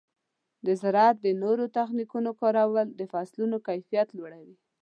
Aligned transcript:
د 0.65 0.67
زراعت 0.81 1.17
د 1.21 1.27
نوو 1.41 1.65
تخنیکونو 1.77 2.29
کارول 2.41 2.87
د 2.99 3.01
فصلونو 3.11 3.57
کیفیت 3.67 4.07
لوړوي. 4.17 4.55